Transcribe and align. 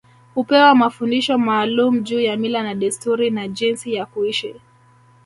Hupewa 0.33 0.75
mafundisho 0.75 1.37
maalum 1.37 1.99
juu 2.03 2.19
ya 2.19 2.37
mila 2.37 2.63
na 2.63 2.75
desturi 2.75 3.29
na 3.29 3.47
jinsi 3.47 3.93
ya 3.93 4.05
kuishi 4.05 4.55